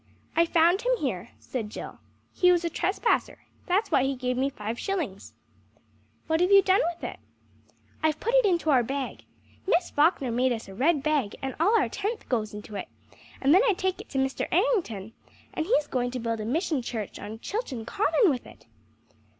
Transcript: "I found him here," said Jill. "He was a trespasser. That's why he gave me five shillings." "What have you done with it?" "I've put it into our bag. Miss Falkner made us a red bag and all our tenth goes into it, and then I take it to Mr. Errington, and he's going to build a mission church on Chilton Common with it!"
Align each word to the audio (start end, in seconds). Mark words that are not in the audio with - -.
"I 0.35 0.47
found 0.47 0.81
him 0.81 0.97
here," 0.97 1.29
said 1.39 1.69
Jill. 1.69 1.99
"He 2.33 2.51
was 2.51 2.65
a 2.65 2.71
trespasser. 2.71 3.45
That's 3.67 3.91
why 3.91 4.01
he 4.03 4.15
gave 4.15 4.35
me 4.35 4.49
five 4.49 4.79
shillings." 4.79 5.33
"What 6.25 6.39
have 6.41 6.49
you 6.51 6.63
done 6.63 6.81
with 6.95 7.03
it?" 7.03 7.19
"I've 8.01 8.19
put 8.19 8.33
it 8.33 8.43
into 8.43 8.71
our 8.71 8.81
bag. 8.81 9.25
Miss 9.67 9.91
Falkner 9.91 10.31
made 10.31 10.53
us 10.53 10.67
a 10.67 10.73
red 10.73 11.03
bag 11.03 11.35
and 11.43 11.53
all 11.59 11.77
our 11.77 11.87
tenth 11.87 12.27
goes 12.27 12.51
into 12.51 12.75
it, 12.75 12.87
and 13.39 13.53
then 13.53 13.61
I 13.69 13.73
take 13.73 14.01
it 14.01 14.09
to 14.09 14.17
Mr. 14.17 14.47
Errington, 14.51 15.13
and 15.53 15.67
he's 15.67 15.85
going 15.85 16.09
to 16.09 16.19
build 16.19 16.39
a 16.39 16.45
mission 16.45 16.81
church 16.81 17.19
on 17.19 17.37
Chilton 17.37 17.85
Common 17.85 18.31
with 18.31 18.47
it!" 18.47 18.65